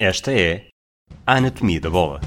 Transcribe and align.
Esta 0.00 0.30
é 0.32 0.68
a 1.26 1.38
Anatomia 1.38 1.80
da 1.80 1.90
Bola. 1.90 2.20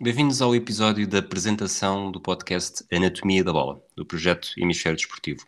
Bem-vindos 0.00 0.40
ao 0.40 0.54
episódio 0.54 1.08
da 1.08 1.18
apresentação 1.18 2.12
do 2.12 2.20
podcast 2.20 2.84
Anatomia 2.92 3.42
da 3.42 3.52
Bola, 3.52 3.82
do 3.96 4.06
projeto 4.06 4.50
Hemisfério 4.56 4.96
Desportivo. 4.96 5.44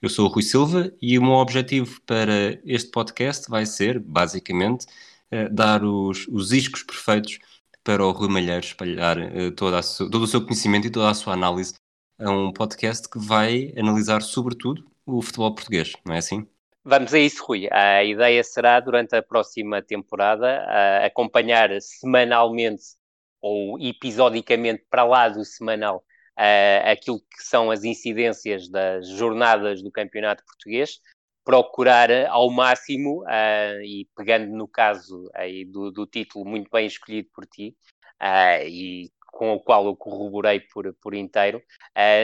Eu 0.00 0.08
sou 0.08 0.26
o 0.26 0.28
Rui 0.28 0.42
Silva 0.42 0.92
e 1.00 1.16
o 1.16 1.22
meu 1.22 1.34
objetivo 1.34 2.00
para 2.00 2.58
este 2.64 2.90
podcast 2.90 3.48
vai 3.48 3.64
ser, 3.64 4.00
basicamente, 4.00 4.86
eh, 5.30 5.48
dar 5.48 5.84
os, 5.84 6.26
os 6.26 6.50
iscos 6.50 6.82
perfeitos 6.82 7.38
para 7.84 8.04
o 8.04 8.10
Rui 8.10 8.28
Malheiro 8.28 8.64
espalhar 8.64 9.18
eh, 9.18 9.48
a, 9.48 9.52
todo 9.52 10.22
o 10.22 10.26
seu 10.26 10.44
conhecimento 10.44 10.88
e 10.88 10.90
toda 10.90 11.08
a 11.08 11.14
sua 11.14 11.34
análise 11.34 11.74
a 12.18 12.28
um 12.28 12.52
podcast 12.52 13.08
que 13.08 13.20
vai 13.20 13.72
analisar, 13.78 14.20
sobretudo, 14.20 14.84
o 15.06 15.22
futebol 15.22 15.54
português, 15.54 15.92
não 16.04 16.16
é 16.16 16.18
assim? 16.18 16.44
Vamos 16.84 17.14
a 17.14 17.18
isso, 17.20 17.44
Rui. 17.44 17.68
A 17.70 18.02
ideia 18.02 18.42
será, 18.42 18.80
durante 18.80 19.14
a 19.14 19.22
próxima 19.22 19.80
temporada, 19.80 20.66
acompanhar 21.06 21.70
semanalmente 21.80 23.00
ou 23.42 23.78
episodicamente 23.80 24.86
para 24.88 25.04
lá 25.04 25.28
do 25.28 25.44
semanal 25.44 26.04
uh, 26.38 26.90
aquilo 26.90 27.20
que 27.20 27.42
são 27.42 27.70
as 27.70 27.84
incidências 27.84 28.68
das 28.68 29.08
jornadas 29.08 29.82
do 29.82 29.90
campeonato 29.90 30.44
português, 30.44 31.00
procurar 31.44 32.10
ao 32.28 32.50
máximo, 32.50 33.22
uh, 33.22 33.82
e 33.82 34.08
pegando 34.16 34.46
no 34.54 34.68
caso 34.68 35.28
aí 35.34 35.64
do, 35.64 35.90
do, 35.90 36.06
título 36.06 36.44
muito 36.44 36.70
bem 36.70 36.86
escolhido 36.86 37.28
por 37.34 37.44
ti, 37.46 37.76
uh, 38.20 38.66
e 38.66 39.10
com 39.26 39.54
o 39.54 39.60
qual 39.60 39.86
eu 39.86 39.96
corroborei 39.96 40.60
por, 40.60 40.94
por 41.00 41.14
inteiro, 41.14 41.62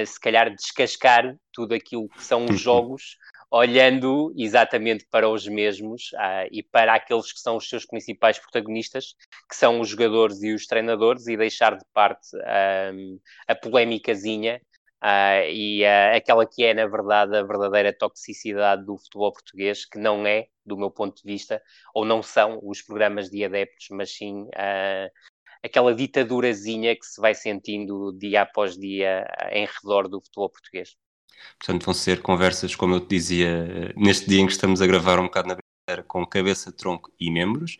se 0.06 0.20
calhar 0.20 0.54
descascar 0.54 1.34
tudo 1.54 1.74
aquilo 1.74 2.06
que 2.10 2.22
são 2.22 2.44
os 2.44 2.60
jogos 2.60 3.16
olhando 3.50 4.32
exatamente 4.36 5.06
para 5.10 5.28
os 5.28 5.46
mesmos 5.48 6.12
uh, 6.12 6.48
e 6.50 6.62
para 6.62 6.94
aqueles 6.94 7.32
que 7.32 7.40
são 7.40 7.56
os 7.56 7.68
seus 7.68 7.86
principais 7.86 8.38
protagonistas, 8.38 9.14
que 9.48 9.56
são 9.56 9.80
os 9.80 9.88
jogadores 9.88 10.42
e 10.42 10.52
os 10.52 10.66
treinadores, 10.66 11.26
e 11.26 11.36
deixar 11.36 11.76
de 11.76 11.84
parte 11.92 12.28
a 13.46 13.54
polémicazinha 13.54 14.60
uh, 15.02 15.48
e 15.50 15.82
uh, 15.82 16.16
aquela 16.16 16.46
que 16.46 16.62
é, 16.64 16.74
na 16.74 16.86
verdade, 16.86 17.36
a 17.36 17.42
verdadeira 17.42 17.92
toxicidade 17.92 18.84
do 18.84 18.98
futebol 18.98 19.32
português, 19.32 19.84
que 19.86 19.98
não 19.98 20.26
é, 20.26 20.48
do 20.64 20.76
meu 20.76 20.90
ponto 20.90 21.16
de 21.16 21.22
vista, 21.24 21.62
ou 21.94 22.04
não 22.04 22.22
são 22.22 22.60
os 22.62 22.82
programas 22.82 23.30
de 23.30 23.44
adeptos, 23.44 23.86
mas 23.90 24.10
sim 24.10 24.46
aquela 25.62 25.94
ditadurazinha 25.94 26.94
que 26.94 27.06
se 27.06 27.20
vai 27.20 27.34
sentindo 27.34 28.12
dia 28.12 28.42
após 28.42 28.76
dia 28.76 29.26
em 29.50 29.66
redor 29.66 30.08
do 30.08 30.20
futebol 30.20 30.50
português. 30.50 30.94
Portanto, 31.58 31.84
vão 31.84 31.94
ser 31.94 32.22
conversas, 32.22 32.74
como 32.76 32.94
eu 32.94 33.00
te 33.00 33.08
dizia, 33.08 33.92
neste 33.96 34.28
dia 34.28 34.40
em 34.40 34.46
que 34.46 34.52
estamos 34.52 34.80
a 34.80 34.86
gravar 34.86 35.18
um 35.18 35.24
bocado 35.24 35.48
na 35.48 35.56
brincadeira, 35.56 36.06
com 36.06 36.26
cabeça, 36.26 36.72
tronco 36.72 37.12
e 37.18 37.30
membros. 37.30 37.78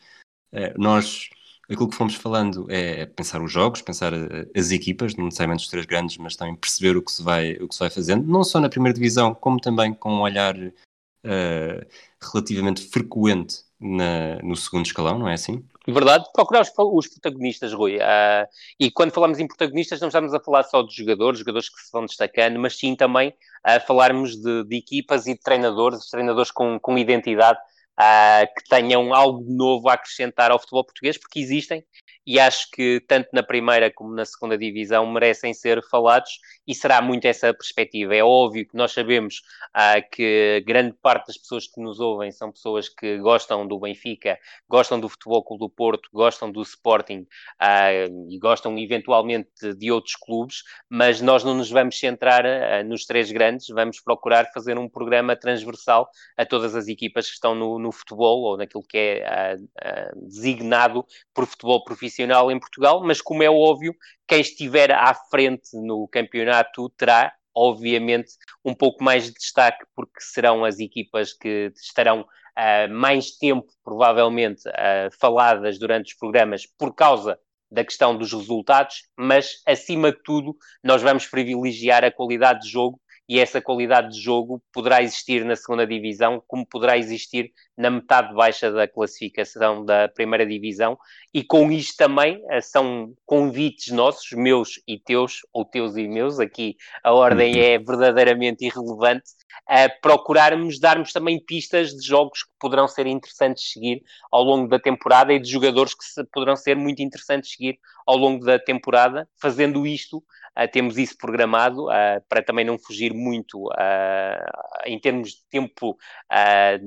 Eh, 0.53 0.75
nós, 0.77 1.31
aquilo 1.71 1.89
que 1.89 1.97
fomos 1.97 2.15
falando 2.15 2.67
é 2.71 3.07
pensar 3.07 3.43
os 3.43 3.53
jogos, 3.53 3.83
pensar 3.83 4.13
eh, 4.13 4.49
as 4.57 4.71
equipas, 4.71 5.15
não 5.15 5.27
necessariamente 5.27 5.65
os 5.65 5.71
três 5.71 5.87
grandes, 5.87 6.17
mas 6.19 6.37
também 6.37 6.57
perceber 6.57 6.97
o 6.97 7.03
que 7.03 7.13
se 7.13 7.23
vai, 7.23 7.53
o 7.55 7.69
que 7.69 7.75
se 7.75 7.81
vai 7.81 7.91
fazendo, 7.91 8.27
não 8.27 8.43
só 8.45 8.61
na 8.61 8.69
primeira 8.69 8.95
divisão, 8.95 9.35
como 9.35 9.61
também 9.61 9.95
com 9.95 10.12
um 10.12 10.21
olhar 10.21 10.57
uh, 10.59 11.87
relativamente 12.33 12.83
frequente 12.89 13.62
na, 13.81 14.41
no 14.43 14.57
segundo 14.57 14.87
escalão, 14.87 15.19
não 15.19 15.29
é 15.29 15.35
assim? 15.35 15.65
Verdade, 15.91 16.26
procurar 16.34 16.60
os, 16.60 16.71
os 16.76 17.09
protagonistas, 17.09 17.72
Rui. 17.72 17.97
Uh, 17.97 18.47
e 18.78 18.91
quando 18.91 19.10
falamos 19.10 19.38
em 19.38 19.49
protagonistas, 19.49 19.99
não 20.00 20.09
estamos 20.09 20.34
a 20.34 20.41
falar 20.41 20.62
só 20.65 20.82
de 20.82 20.94
jogadores, 20.94 21.38
jogadores 21.38 21.71
que 21.71 21.81
se 21.81 21.91
vão 21.91 22.04
destacando, 22.04 22.59
mas 22.59 22.78
sim 22.78 22.94
também 22.94 23.32
a 23.65 23.81
falarmos 23.81 24.37
de, 24.37 24.65
de, 24.65 24.77
equipas 24.77 25.27
e 25.27 25.32
de 25.32 25.41
treinadores, 25.41 26.10
treinadores 26.10 26.50
com, 26.50 26.78
com 26.78 26.98
identidade, 26.98 27.59
uh, 27.98 28.47
que 28.54 28.69
tenham 28.69 29.15
algo 29.15 29.43
novo 29.48 29.88
a 29.88 29.94
acrescentar 29.94 30.50
ao 30.50 30.59
futebol 30.59 30.84
português, 30.84 31.16
porque 31.16 31.41
existem 31.41 31.82
e 32.28 32.39
acho 32.39 32.71
que 32.71 33.00
tanto 33.09 33.31
na 33.33 33.43
primeira 33.43 33.91
como 33.91 34.15
na 34.15 34.22
segunda 34.22 34.59
divisão 34.59 35.11
merecem 35.11 35.55
ser 35.55 35.83
falados 35.83 36.39
e 36.66 36.75
será 36.75 37.00
muito 37.00 37.25
essa 37.25 37.55
perspectiva. 37.55 38.15
É 38.15 38.22
óbvio 38.22 38.69
que 38.69 38.77
nós 38.77 38.93
sabemos 38.93 39.41
ah, 39.72 39.99
que 40.03 40.62
grande 40.66 40.94
parte 41.00 41.28
das 41.28 41.39
pessoas 41.39 41.66
que 41.66 41.81
nos 41.81 42.00
ouvem 42.00 42.31
são 42.31 42.53
pessoas 42.53 42.87
que 42.87 43.16
gostam 43.16 43.66
do 43.66 43.81
Benfica, 43.81 44.39
gostam 44.69 45.00
do 45.00 45.09
Futebol 45.09 45.43
Clube 45.43 45.61
do 45.61 45.71
Porto, 45.71 46.11
gostam 46.12 46.53
do 46.53 46.61
Sporting 46.61 47.27
ah, 47.59 47.93
e 48.28 48.39
gostam 48.39 48.77
eventualmente 48.78 49.72
de 49.78 49.91
outros 49.91 50.15
clubes, 50.15 50.65
mas 50.87 51.22
nós 51.22 51.43
não 51.43 51.55
nos 51.55 51.71
vamos 51.71 51.99
centrar 51.99 52.45
ah, 52.45 52.84
nos 52.84 53.06
três 53.06 53.33
grandes, 53.33 53.69
vamos 53.69 54.00
procurar 54.00 54.53
fazer 54.53 54.77
um 54.77 54.87
programa 54.87 55.34
transversal 55.34 56.10
a 56.37 56.45
todas 56.45 56.75
as 56.75 56.89
equipas 56.89 57.27
que 57.28 57.33
estão 57.33 57.55
no, 57.55 57.78
no 57.78 57.91
futebol 57.91 58.43
ou 58.43 58.59
naquilo 58.59 58.84
que 58.87 58.99
é 58.99 59.27
ah, 59.27 59.56
ah, 59.81 60.10
designado 60.15 61.06
por 61.33 61.47
futebol 61.47 61.83
profissional 61.83 62.18
profissional 62.19 62.51
em 62.51 62.59
Portugal, 62.59 63.03
mas 63.05 63.21
como 63.21 63.43
é 63.43 63.51
óbvio, 63.51 63.95
quem 64.27 64.41
estiver 64.41 64.91
à 64.91 65.15
frente 65.15 65.71
no 65.75 66.09
campeonato 66.09 66.89
terá, 66.91 67.33
obviamente, 67.55 68.33
um 68.65 68.75
pouco 68.75 69.05
mais 69.05 69.27
de 69.27 69.34
destaque, 69.34 69.84
porque 69.95 70.21
serão 70.21 70.65
as 70.65 70.81
equipas 70.81 71.33
que 71.33 71.73
estarão 71.77 72.23
uh, 72.23 72.93
mais 72.93 73.31
tempo, 73.37 73.69
provavelmente, 73.84 74.69
uh, 74.69 75.17
faladas 75.21 75.78
durante 75.78 76.12
os 76.12 76.19
programas 76.19 76.67
por 76.67 76.95
causa 76.95 77.39
da 77.71 77.84
questão 77.84 78.17
dos 78.17 78.33
resultados, 78.33 79.03
mas 79.17 79.62
acima 79.67 80.11
de 80.11 80.23
tudo, 80.23 80.57
nós 80.83 81.03
vamos 81.03 81.27
privilegiar 81.27 82.03
a 82.03 82.11
qualidade 82.11 82.62
de 82.62 82.71
jogo 82.71 82.99
e 83.28 83.39
essa 83.39 83.61
qualidade 83.61 84.15
de 84.15 84.21
jogo 84.21 84.62
poderá 84.72 85.03
existir 85.03 85.44
na 85.44 85.55
segunda 85.55 85.87
divisão, 85.87 86.43
como 86.47 86.66
poderá 86.66 86.97
existir 86.97 87.53
na 87.77 87.91
metade 87.91 88.33
baixa 88.34 88.72
da 88.72 88.89
classificação 88.89 89.84
da 89.84 90.09
primeira 90.09 90.47
divisão, 90.47 90.99
e 91.33 91.44
com 91.44 91.71
isto 91.71 91.97
também 91.97 92.43
eh, 92.49 92.61
são 92.61 93.12
convites 93.27 93.93
nossos, 93.93 94.33
meus 94.33 94.81
e 94.89 94.99
teus, 94.99 95.41
ou 95.53 95.65
teus 95.65 95.97
e 95.97 96.09
meus, 96.09 96.41
aqui 96.41 96.77
a 97.05 97.12
ordem 97.12 97.55
uhum. 97.55 97.62
é 97.62 97.78
verdadeiramente 97.78 98.65
irrelevante, 98.65 99.31
a 99.66 99.89
procurarmos 99.89 100.81
darmos 100.81 101.12
também 101.12 101.39
pistas 101.39 101.91
de 101.91 102.06
jogos 102.06 102.45
que 102.45 102.50
poderão 102.59 102.89
ser 102.89 103.06
interessantes 103.06 103.72
seguir 103.72 104.03
ao 104.33 104.43
longo 104.43 104.69
da 104.69 104.78
temporada 104.78 105.33
e 105.33 105.39
de 105.39 105.50
jogadores 105.50 105.95
que 105.95 106.25
poderão 106.33 106.56
ser 106.56 106.77
muito 106.77 107.03
interessantes 107.03 107.53
seguir 107.53 107.78
ao 108.06 108.16
longo 108.16 108.45
da 108.45 108.59
temporada, 108.59 109.28
fazendo 109.39 109.87
isto 109.87 110.25
temos 110.67 110.99
isso 110.99 111.17
programado 111.17 111.87
uh, 111.87 112.21
para 112.29 112.43
também 112.43 112.65
não 112.65 112.79
fugir 112.79 113.15
muito 113.15 113.67
uh, 113.69 114.85
em 114.85 114.99
termos 114.99 115.31
de 115.31 115.45
tempo 115.51 115.97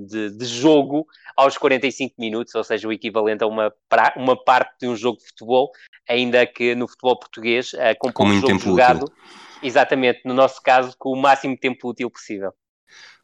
de, 0.07 0.31
de, 0.37 0.45
jogo 0.45 1.07
aos 1.37 1.57
45 1.57 2.15
minutos, 2.19 2.53
ou 2.55 2.63
seja, 2.63 2.87
o 2.87 2.91
equivalente 2.91 3.43
a 3.43 3.47
uma, 3.47 3.73
pra, 3.87 4.13
uma 4.17 4.35
parte 4.35 4.79
de 4.81 4.87
um 4.87 4.95
jogo 4.95 5.17
de 5.19 5.27
futebol, 5.27 5.71
ainda 6.07 6.45
que 6.45 6.75
no 6.75 6.87
futebol 6.87 7.17
português, 7.17 7.71
com 7.99 8.11
pouco 8.11 8.33
jogo 8.33 8.59
jogado, 8.59 9.03
útil. 9.03 9.15
exatamente, 9.63 10.21
no 10.25 10.33
nosso 10.33 10.61
caso, 10.61 10.95
com 10.97 11.11
o 11.11 11.21
máximo 11.21 11.57
tempo 11.57 11.89
útil 11.89 12.09
possível. 12.09 12.53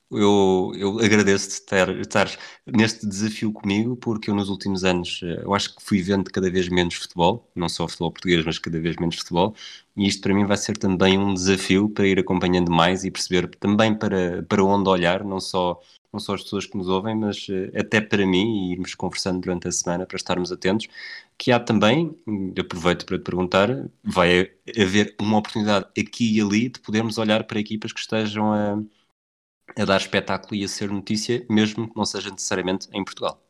Eu, 0.09 0.71
eu 0.77 0.99
agradeço-te 0.99 1.51
estar, 1.55 1.89
estar 1.99 2.29
neste 2.65 3.05
desafio 3.05 3.51
comigo, 3.51 3.97
porque 3.97 4.29
eu 4.29 4.35
nos 4.35 4.47
últimos 4.49 4.85
anos, 4.85 5.19
eh, 5.21 5.41
eu 5.43 5.53
acho 5.53 5.75
que 5.75 5.83
fui 5.83 6.01
vendo 6.01 6.31
cada 6.31 6.49
vez 6.49 6.69
menos 6.69 6.95
futebol, 6.95 7.45
não 7.53 7.67
só 7.67 7.85
futebol 7.89 8.13
português, 8.13 8.45
mas 8.45 8.57
cada 8.57 8.79
vez 8.79 8.95
menos 8.95 9.17
futebol, 9.17 9.53
e 9.97 10.07
isto 10.07 10.21
para 10.21 10.33
mim 10.33 10.45
vai 10.45 10.55
ser 10.55 10.77
também 10.77 11.17
um 11.17 11.33
desafio 11.33 11.89
para 11.89 12.07
ir 12.07 12.19
acompanhando 12.19 12.71
mais 12.71 13.03
e 13.03 13.11
perceber 13.11 13.49
também 13.57 13.93
para, 13.93 14.43
para 14.43 14.63
onde 14.63 14.87
olhar, 14.89 15.25
não 15.25 15.41
só, 15.41 15.77
não 16.13 16.21
só 16.21 16.35
as 16.35 16.43
pessoas 16.43 16.65
que 16.65 16.77
nos 16.77 16.87
ouvem, 16.87 17.13
mas 17.13 17.45
eh, 17.49 17.69
até 17.77 17.99
para 17.99 18.25
mim, 18.25 18.69
e 18.69 18.73
irmos 18.73 18.95
conversando 18.95 19.41
durante 19.41 19.67
a 19.67 19.71
semana 19.73 20.05
para 20.05 20.15
estarmos 20.15 20.53
atentos, 20.53 20.87
que 21.37 21.51
há 21.51 21.59
também, 21.59 22.15
aproveito 22.57 23.05
para 23.05 23.17
te 23.17 23.23
perguntar, 23.23 23.69
vai 24.03 24.51
haver 24.79 25.15
uma 25.19 25.37
oportunidade 25.37 25.85
aqui 25.99 26.37
e 26.37 26.41
ali 26.41 26.69
de 26.69 26.79
podermos 26.79 27.17
olhar 27.17 27.43
para 27.43 27.59
equipas 27.59 27.91
que 27.91 27.99
estejam 27.99 28.53
a 28.53 28.81
a 29.75 29.85
dar 29.85 29.97
espetáculo 29.97 30.55
e 30.55 30.63
a 30.63 30.67
ser 30.67 30.89
notícia, 30.89 31.45
mesmo 31.49 31.89
que 31.89 31.97
não 31.97 32.05
seja 32.05 32.29
necessariamente 32.29 32.87
em 32.93 33.03
Portugal. 33.03 33.41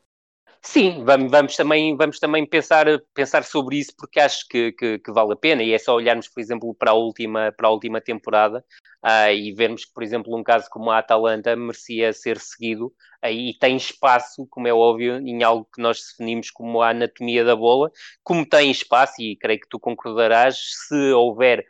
Sim, 0.62 1.04
vamos, 1.06 1.32
vamos, 1.32 1.56
também, 1.56 1.96
vamos 1.96 2.20
também 2.20 2.46
pensar, 2.46 2.86
pensar 3.14 3.44
sobre 3.44 3.78
isso 3.78 3.94
porque 3.98 4.20
acho 4.20 4.46
que, 4.50 4.74
que, 4.74 5.00
que, 5.00 5.12
vale 5.12 5.34
a 5.34 5.36
pena 5.36 5.64
e 5.64 5.74
é 5.74 5.78
só 5.78 5.96
olharmos, 5.96 6.28
por 6.28 6.42
exemplo, 6.42 6.76
para 6.76 6.92
a 6.92 6.94
última, 6.94 7.54
para 7.56 7.68
a 7.68 7.72
última 7.72 8.02
temporada 8.02 8.66
uh, 9.06 9.32
e 9.32 9.54
vermos 9.54 9.86
que, 9.86 9.94
por 9.94 10.04
exemplo, 10.04 10.36
um 10.38 10.44
caso 10.44 10.68
como 10.70 10.92
a 10.92 10.98
Atalanta 10.98 11.56
merecia 11.56 12.12
ser 12.12 12.38
seguido 12.40 12.88
uh, 13.24 13.30
e 13.30 13.58
tem 13.60 13.78
espaço, 13.78 14.46
como 14.50 14.68
é 14.68 14.74
óbvio, 14.74 15.18
em 15.20 15.42
algo 15.44 15.70
que 15.74 15.82
nós 15.82 16.02
definimos 16.02 16.52
como 16.52 16.82
a 16.82 16.90
anatomia 16.90 17.46
da 17.46 17.56
bola, 17.56 17.90
como 18.24 18.46
tem 18.46 18.70
espaço, 18.70 19.22
e 19.22 19.38
creio 19.38 19.62
que 19.62 19.70
tu 19.70 19.80
concordarás, 19.80 20.58
se 20.88 21.14
houver 21.14 21.66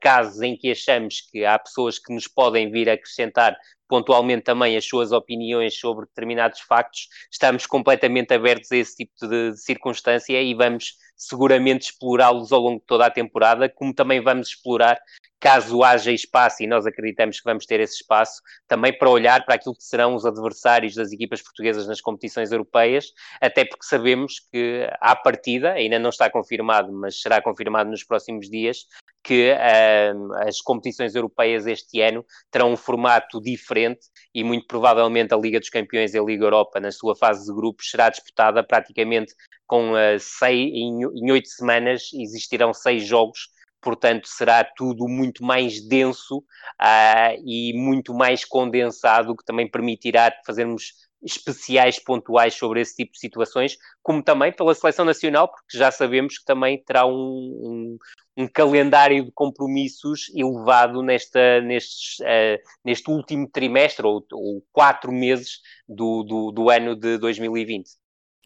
casos 0.00 0.42
em 0.42 0.56
que 0.56 0.70
achamos 0.70 1.20
que 1.20 1.44
há 1.44 1.58
pessoas 1.58 1.98
que 1.98 2.12
nos 2.12 2.28
podem 2.28 2.70
vir 2.70 2.88
acrescentar 2.88 3.56
pontualmente 3.88 4.42
também 4.42 4.76
as 4.76 4.84
suas 4.84 5.12
opiniões 5.12 5.78
sobre 5.78 6.06
determinados 6.06 6.60
factos, 6.60 7.08
estamos 7.30 7.66
completamente 7.66 8.34
abertos 8.34 8.70
a 8.72 8.76
esse 8.76 8.96
tipo 8.96 9.28
de, 9.28 9.52
de 9.52 9.60
circunstância 9.60 10.40
e 10.40 10.54
vamos 10.54 10.96
seguramente 11.16 11.90
explorá-los 11.90 12.52
ao 12.52 12.60
longo 12.60 12.80
de 12.80 12.86
toda 12.86 13.06
a 13.06 13.10
temporada, 13.10 13.68
como 13.68 13.94
também 13.94 14.20
vamos 14.20 14.48
explorar 14.48 14.98
caso 15.38 15.82
haja 15.82 16.10
espaço, 16.12 16.62
e 16.62 16.66
nós 16.66 16.86
acreditamos 16.86 17.38
que 17.38 17.44
vamos 17.44 17.66
ter 17.66 17.78
esse 17.80 17.96
espaço, 17.96 18.40
também 18.66 18.96
para 18.96 19.10
olhar 19.10 19.44
para 19.44 19.54
aquilo 19.54 19.76
que 19.76 19.84
serão 19.84 20.14
os 20.14 20.24
adversários 20.24 20.94
das 20.94 21.12
equipas 21.12 21.42
portuguesas 21.42 21.86
nas 21.86 22.00
competições 22.00 22.50
europeias, 22.52 23.12
até 23.40 23.64
porque 23.64 23.84
sabemos 23.84 24.40
que, 24.50 24.88
à 24.98 25.14
partida, 25.14 25.72
ainda 25.72 25.98
não 25.98 26.10
está 26.10 26.30
confirmado, 26.30 26.90
mas 26.92 27.20
será 27.20 27.40
confirmado 27.42 27.90
nos 27.90 28.02
próximos 28.02 28.48
dias, 28.48 28.86
que 29.26 29.50
uh, 29.50 30.34
as 30.46 30.60
competições 30.60 31.16
europeias 31.16 31.66
este 31.66 32.00
ano 32.00 32.24
terão 32.48 32.72
um 32.72 32.76
formato 32.76 33.40
diferente 33.40 34.06
e 34.32 34.44
muito 34.44 34.68
provavelmente 34.68 35.34
a 35.34 35.36
Liga 35.36 35.58
dos 35.58 35.68
Campeões 35.68 36.14
e 36.14 36.18
a 36.18 36.22
Liga 36.22 36.44
Europa, 36.44 36.78
na 36.78 36.92
sua 36.92 37.16
fase 37.16 37.44
de 37.44 37.52
grupos, 37.52 37.90
será 37.90 38.08
disputada 38.08 38.62
praticamente 38.62 39.34
com 39.66 39.94
uh, 39.94 40.20
seis, 40.20 40.70
em 40.72 41.32
oito 41.32 41.48
semanas 41.48 42.04
existirão 42.14 42.72
seis 42.72 43.04
jogos. 43.04 43.48
Portanto 43.80 44.28
será 44.28 44.62
tudo 44.62 45.08
muito 45.08 45.42
mais 45.42 45.84
denso 45.88 46.38
uh, 46.38 47.42
e 47.44 47.72
muito 47.76 48.14
mais 48.14 48.44
condensado, 48.44 49.34
que 49.34 49.44
também 49.44 49.68
permitirá 49.68 50.32
fazermos 50.46 50.92
especiais 51.20 51.98
pontuais 51.98 52.54
sobre 52.54 52.80
esse 52.80 52.94
tipo 52.94 53.12
de 53.12 53.18
situações, 53.18 53.76
como 54.02 54.22
também 54.22 54.52
pela 54.52 54.74
seleção 54.74 55.04
nacional, 55.04 55.48
porque 55.48 55.76
já 55.76 55.90
sabemos 55.90 56.38
que 56.38 56.44
também 56.44 56.80
terá 56.84 57.04
um, 57.04 57.12
um, 57.12 57.98
um 58.36 58.46
calendário 58.46 59.24
de 59.24 59.32
compromissos 59.32 60.30
elevado 60.34 61.02
nesta, 61.02 61.60
nestes, 61.60 62.18
uh, 62.20 62.58
neste 62.84 63.10
último 63.10 63.48
trimestre 63.48 64.06
ou, 64.06 64.24
ou 64.32 64.62
quatro 64.72 65.10
meses 65.10 65.60
do, 65.88 66.22
do, 66.22 66.50
do 66.52 66.70
ano 66.70 66.94
de 66.94 67.18
2020. 67.18 67.88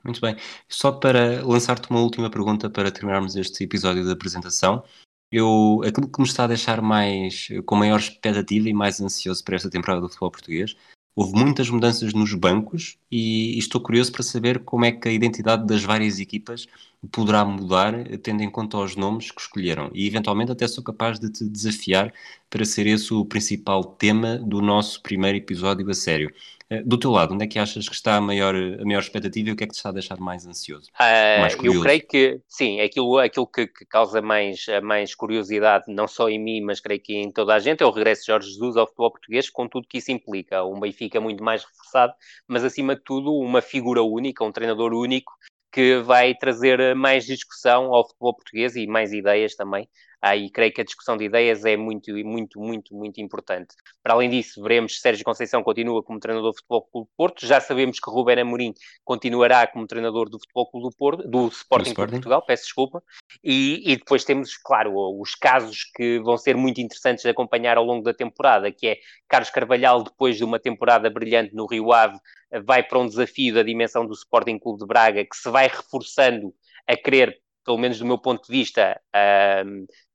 Muito 0.04 0.20
bem. 0.20 0.36
Só 0.68 0.92
para 0.92 1.44
lançar-te 1.44 1.90
uma 1.90 2.00
última 2.00 2.30
pergunta 2.30 2.70
para 2.70 2.90
terminarmos 2.90 3.36
este 3.36 3.64
episódio 3.64 4.04
da 4.04 4.12
apresentação 4.12 4.82
eu, 5.30 5.80
aquilo 5.86 6.10
que 6.10 6.20
me 6.20 6.26
está 6.26 6.44
a 6.44 6.48
deixar 6.48 6.82
mais, 6.82 7.48
com 7.64 7.76
maior 7.76 8.00
expectativa 8.00 8.68
e 8.68 8.74
mais 8.74 9.00
ansioso 9.00 9.44
para 9.44 9.56
esta 9.56 9.70
temporada 9.70 10.00
do 10.00 10.08
futebol 10.08 10.30
português, 10.30 10.76
houve 11.14 11.32
muitas 11.38 11.68
mudanças 11.68 12.12
nos 12.12 12.32
bancos 12.34 12.96
e, 13.10 13.58
estou 13.58 13.80
curioso 13.80 14.12
para 14.12 14.22
saber 14.22 14.60
como 14.60 14.84
é 14.84 14.92
que 14.92 15.08
a 15.08 15.12
identidade 15.12 15.66
das 15.66 15.82
várias 15.82 16.18
equipas 16.18 16.66
poderá 17.10 17.44
mudar, 17.44 17.94
tendo 18.18 18.42
em 18.42 18.50
conta 18.50 18.78
os 18.78 18.96
nomes 18.96 19.30
que 19.30 19.40
escolheram. 19.40 19.90
E 19.94 20.06
eventualmente 20.06 20.52
até 20.52 20.66
sou 20.68 20.84
capaz 20.84 21.18
de 21.18 21.30
te 21.30 21.44
desafiar 21.44 22.12
para 22.48 22.64
ser 22.64 22.86
esse 22.86 23.12
o 23.12 23.24
principal 23.24 23.84
tema 23.84 24.38
do 24.38 24.60
nosso 24.60 25.02
primeiro 25.02 25.38
episódio 25.38 25.88
a 25.90 25.94
sério. 25.94 26.32
Eh, 26.70 26.82
do 26.84 26.96
teu 26.96 27.10
lado, 27.10 27.34
onde 27.34 27.44
é 27.44 27.48
que 27.48 27.58
achas 27.58 27.88
que 27.88 27.94
está 27.94 28.14
a 28.14 28.20
maior, 28.20 28.54
a 28.54 28.84
maior 28.84 29.00
expectativa 29.00 29.48
e 29.48 29.52
o 29.52 29.56
que 29.56 29.64
é 29.64 29.66
que 29.66 29.72
te 29.72 29.76
está 29.76 29.88
a 29.88 29.92
deixar 29.92 30.18
mais 30.20 30.46
ansioso? 30.46 30.88
Uh, 30.94 31.40
mais 31.40 31.56
eu 31.60 31.82
creio 31.82 32.06
que, 32.06 32.40
sim, 32.46 32.80
aquilo, 32.80 33.18
aquilo 33.18 33.46
que, 33.46 33.66
que, 33.66 33.84
causa 33.84 34.22
mais, 34.22 34.66
mais 34.80 35.12
curiosidade, 35.12 35.86
não 35.88 36.06
só 36.06 36.28
em 36.28 36.38
mim, 36.38 36.60
mas 36.60 36.78
creio 36.78 37.00
que 37.00 37.16
em 37.16 37.32
toda 37.32 37.54
a 37.54 37.58
gente, 37.58 37.82
é 37.82 37.86
o 37.86 37.90
regresso 37.90 38.22
de 38.22 38.26
Jorge 38.28 38.48
Jesus 38.50 38.76
ao 38.76 38.86
futebol 38.86 39.10
português, 39.10 39.50
com 39.50 39.66
tudo 39.66 39.88
que 39.88 39.98
isso 39.98 40.12
implica. 40.12 40.64
Um 40.64 40.78
Benfica 40.78 41.20
muito 41.20 41.42
mais 41.42 41.64
reforçado, 41.64 42.14
mas 42.46 42.62
acima 42.62 42.94
de 42.94 43.02
tudo, 43.02 43.34
uma 43.34 43.60
figura 43.60 44.02
única, 44.02 44.44
um 44.44 44.52
treinador 44.52 44.92
único, 44.92 45.32
que 45.72 45.98
vai 46.00 46.34
trazer 46.34 46.94
mais 46.94 47.24
discussão 47.24 47.94
ao 47.94 48.06
futebol 48.06 48.34
português 48.34 48.76
e 48.76 48.86
mais 48.86 49.12
ideias 49.12 49.54
também 49.54 49.88
ah, 50.22 50.36
e 50.36 50.50
creio 50.50 50.72
que 50.72 50.82
a 50.82 50.84
discussão 50.84 51.16
de 51.16 51.24
ideias 51.24 51.64
é 51.64 51.78
muito, 51.78 52.12
muito, 52.12 52.60
muito, 52.60 52.94
muito 52.94 53.20
importante. 53.22 53.74
Para 54.02 54.12
além 54.12 54.28
disso, 54.28 54.62
veremos 54.62 54.96
se 54.96 55.00
Sérgio 55.00 55.24
Conceição 55.24 55.62
continua 55.62 56.02
como 56.02 56.20
treinador 56.20 56.50
do 56.50 56.56
Futebol 56.56 56.82
Clube 56.92 57.08
do 57.08 57.16
Porto. 57.16 57.46
Já 57.46 57.58
sabemos 57.58 57.98
que 57.98 58.10
Ruben 58.10 58.40
Amorim 58.40 58.74
continuará 59.02 59.66
como 59.66 59.86
treinador 59.86 60.28
do 60.28 60.38
Futebol 60.38 60.70
Clube 60.70 60.88
do 60.88 60.96
Porto, 60.96 61.26
do 61.26 61.48
Sporting, 61.48 61.90
de 61.90 61.94
Portugal, 61.94 62.44
peço 62.44 62.64
desculpa. 62.64 63.02
E, 63.42 63.92
e, 63.92 63.96
depois 63.96 64.22
temos, 64.22 64.58
claro, 64.58 64.92
os 65.18 65.34
casos 65.34 65.84
que 65.94 66.18
vão 66.20 66.36
ser 66.36 66.54
muito 66.54 66.82
interessantes 66.82 67.22
de 67.22 67.30
acompanhar 67.30 67.78
ao 67.78 67.84
longo 67.84 68.02
da 68.02 68.12
temporada, 68.12 68.70
que 68.70 68.88
é 68.88 68.98
Carlos 69.26 69.48
Carvalhal, 69.48 70.02
depois 70.02 70.36
de 70.36 70.44
uma 70.44 70.58
temporada 70.58 71.08
brilhante 71.08 71.54
no 71.54 71.64
Rio 71.64 71.92
Ave, 71.92 72.18
vai 72.64 72.82
para 72.82 72.98
um 72.98 73.06
desafio 73.06 73.54
da 73.54 73.62
dimensão 73.62 74.06
do 74.06 74.14
Sporting 74.14 74.58
Clube 74.58 74.80
de 74.80 74.86
Braga, 74.86 75.24
que 75.24 75.36
se 75.36 75.48
vai 75.50 75.68
reforçando 75.68 76.54
a 76.86 76.96
querer 76.96 77.40
pelo 77.64 77.78
menos 77.78 77.98
do 77.98 78.06
meu 78.06 78.18
ponto 78.18 78.46
de 78.46 78.52
vista, 78.52 79.00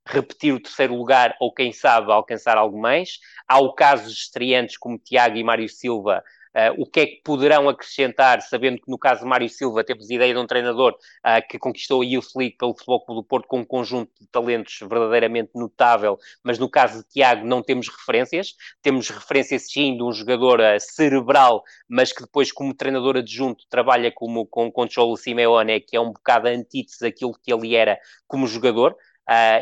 repetir 0.08 0.54
o 0.54 0.60
terceiro 0.60 0.96
lugar 0.96 1.36
ou, 1.40 1.54
quem 1.54 1.72
sabe, 1.72 2.12
alcançar 2.12 2.58
algo 2.58 2.80
mais. 2.80 3.20
Há 3.48 3.60
o 3.60 3.74
caso 3.74 4.06
de 4.06 4.18
estreantes 4.18 4.78
como 4.78 5.00
Tiago 5.00 5.38
e 5.38 5.44
Mário 5.44 5.70
Silva, 5.70 6.24
Uh, 6.56 6.81
o 6.81 6.86
que 6.86 7.00
é 7.02 7.06
que 7.06 7.22
poderão 7.22 7.68
acrescentar, 7.68 8.42
sabendo 8.42 8.78
que 8.81 8.90
no 8.90 8.98
caso 8.98 9.24
de 9.24 9.28
Mário 9.28 9.50
Silva 9.50 9.84
temos 9.84 10.10
ideia 10.10 10.34
de 10.34 10.40
um 10.40 10.48
treinador 10.48 10.94
uh, 10.94 11.46
que 11.50 11.60
conquistou 11.60 12.02
a 12.02 12.06
Youth 12.06 12.34
League 12.34 12.56
pelo 12.57 12.74
Futebol 12.74 13.04
Clube 13.04 13.22
do 13.22 13.28
Porto 13.28 13.46
com 13.46 13.60
um 13.60 13.66
conjunto 13.66 14.10
de 14.22 14.25
talentos 14.28 14.80
verdadeiramente 14.80 15.52
notável, 15.54 16.18
mas 16.42 16.57
no 16.57 16.69
caso 16.69 17.00
de 17.00 17.10
Tiago 17.10 17.46
não 17.46 17.62
temos 17.62 17.90
referências, 17.90 18.56
temos 18.81 19.10
referências 19.10 19.69
sim 19.69 19.98
de 19.98 20.04
um 20.04 20.13
jogador 20.13 20.62
uh, 20.62 20.80
cerebral, 20.80 21.62
mas 21.90 22.13
que 22.13 22.22
depois 22.22 22.54
como 22.54 22.74
treinador 22.74 23.18
adjunto 23.18 23.66
trabalha 23.69 24.10
como, 24.10 24.46
com, 24.46 24.72
com 24.72 24.90
Cholo 24.90 25.18
Simeone, 25.18 25.81
que 25.81 25.98
é 25.98 26.00
um 26.00 26.13
bocado 26.13 26.48
antítese 26.48 27.01
daquilo 27.01 27.34
que 27.34 27.51
ele 27.51 27.75
era 27.75 28.00
como 28.28 28.48
jogador, 28.48 28.96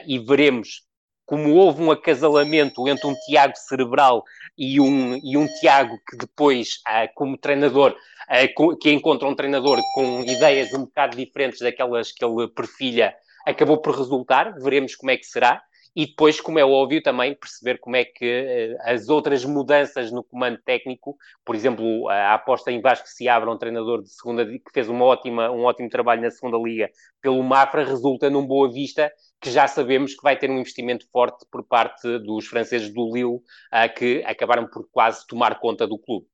e 0.06 0.20
veremos 0.20 0.84
como 1.26 1.54
houve 1.56 1.82
um 1.82 1.92
acasalamento 1.92 2.88
entre 2.88 3.08
um 3.08 3.16
Tiago 3.26 3.56
cerebral 3.56 4.24
e 4.58 4.80
um, 4.80 5.16
e 5.24 5.38
um 5.38 5.48
Tiago 5.48 5.98
que 6.08 6.18
depois, 6.18 6.82
uh, 6.88 7.08
como 7.16 7.38
treinador, 7.38 7.92
uh, 7.92 8.78
que 8.78 8.92
encontra 8.92 9.28
um 9.28 9.36
treinador 9.36 9.80
com 9.94 10.22
ideias 10.22 10.74
um 10.74 10.86
bocado 10.86 11.16
diferentes 11.16 11.60
daquelas 11.60 12.12
que 12.12 12.24
ele 12.24 12.48
perfilha, 12.48 13.16
acabou 13.46 13.78
por 13.78 13.96
resultar. 13.96 14.54
Veremos 14.60 14.96
como 14.96 15.12
é 15.12 15.18
que 15.18 15.26
será. 15.26 15.62
E 15.96 16.08
depois, 16.08 16.42
como 16.42 16.58
é 16.58 16.66
óbvio, 16.66 17.04
também 17.04 17.36
perceber 17.36 17.78
como 17.80 17.96
é 17.96 18.04
que 18.04 18.76
as 18.82 19.10
outras 19.10 19.46
mudanças 19.46 20.12
no 20.12 20.24
comando 20.24 20.58
técnico, 20.66 21.16
por 21.46 21.56
exemplo, 21.56 22.10
a 22.10 22.34
aposta 22.34 22.72
em 22.72 22.82
Vasco 22.82 23.08
se 23.08 23.28
abre 23.30 23.50
um 23.50 23.58
treinador 23.58 24.02
de 24.02 24.10
segunda 24.10 24.46
que 24.46 24.72
fez 24.74 24.90
uma 24.90 25.06
ótima, 25.06 25.52
um 25.52 25.64
ótimo 25.64 25.90
trabalho 25.90 26.22
na 26.22 26.32
segunda 26.32 26.58
liga 26.58 26.90
pelo 27.22 27.44
Mafra, 27.44 27.86
resulta 27.86 28.30
num 28.30 28.46
Boa 28.46 28.72
Vista 28.72 29.12
que 29.40 29.52
já 29.52 29.68
sabemos 29.68 30.16
que 30.16 30.24
vai 30.24 30.38
ter 30.38 30.50
um 30.50 30.58
investimento 30.58 31.06
forte 31.12 31.46
por 31.52 31.64
parte 31.64 32.18
dos 32.20 32.48
franceses 32.48 32.90
do 32.94 33.14
Lille, 33.14 33.42
que 33.98 34.24
acabaram 34.26 34.66
por 34.66 34.88
quase 34.90 35.28
tomar 35.28 35.60
conta 35.60 35.86
do 35.86 36.00
clube. 36.00 36.26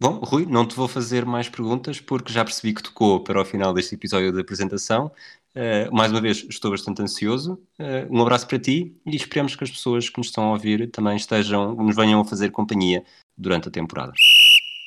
Bom, 0.00 0.20
Rui, 0.22 0.46
não 0.46 0.66
te 0.66 0.76
vou 0.76 0.86
fazer 0.86 1.26
mais 1.26 1.48
perguntas 1.48 2.00
porque 2.00 2.32
já 2.32 2.44
percebi 2.44 2.72
que 2.72 2.82
tocou 2.82 3.22
para 3.22 3.42
o 3.42 3.44
final 3.44 3.74
deste 3.74 3.96
episódio 3.96 4.32
da 4.32 4.40
apresentação. 4.40 5.12
Uh, 5.58 5.92
mais 5.92 6.12
uma 6.12 6.20
vez, 6.20 6.46
estou 6.48 6.70
bastante 6.70 7.02
ansioso. 7.02 7.60
Uh, 7.80 8.16
um 8.16 8.22
abraço 8.22 8.46
para 8.46 8.60
ti 8.60 8.94
e 9.04 9.16
esperamos 9.16 9.56
que 9.56 9.64
as 9.64 9.70
pessoas 9.70 10.08
que 10.08 10.16
nos 10.16 10.28
estão 10.28 10.44
a 10.44 10.52
ouvir 10.52 10.88
também 10.92 11.16
estejam, 11.16 11.74
nos 11.74 11.96
venham 11.96 12.20
a 12.20 12.24
fazer 12.24 12.52
companhia 12.52 13.02
durante 13.36 13.66
a 13.66 13.70
temporada. 13.70 14.12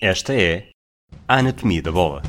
Esta 0.01 0.33
é 0.33 0.69
a 1.27 1.39
Anatomia 1.39 1.81
da 1.81 1.91
Bola. 1.91 2.21